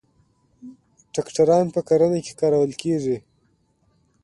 [1.11, 3.17] تراکتورونه په کرنه کې کارول کیږي.